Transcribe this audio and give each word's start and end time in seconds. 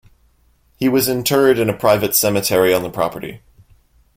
He 0.77 0.89
was 0.89 1.07
interred 1.07 1.59
in 1.59 1.69
a 1.69 1.77
private 1.77 2.15
cemetery 2.15 2.73
on 2.73 2.81
the 2.81 2.89
property. 2.89 3.41